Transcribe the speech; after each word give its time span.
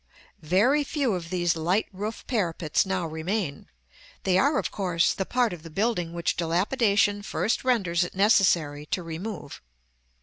Very 0.41 0.83
few 0.83 1.13
of 1.13 1.29
these 1.29 1.55
light 1.55 1.85
roof 1.93 2.25
parapets 2.25 2.87
now 2.87 3.05
remain; 3.05 3.67
they 4.23 4.35
are, 4.35 4.57
of 4.57 4.71
course, 4.71 5.13
the 5.13 5.27
part 5.27 5.53
of 5.53 5.61
the 5.61 5.69
building 5.69 6.11
which 6.11 6.35
dilapidation 6.35 7.21
first 7.21 7.63
renders 7.63 8.03
it 8.03 8.15
necessary 8.15 8.87
to 8.87 9.03
remove. 9.03 9.61